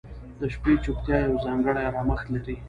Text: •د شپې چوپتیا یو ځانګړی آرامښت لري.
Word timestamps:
•د 0.39 0.41
شپې 0.53 0.73
چوپتیا 0.83 1.17
یو 1.27 1.35
ځانګړی 1.45 1.81
آرامښت 1.89 2.27
لري. 2.33 2.55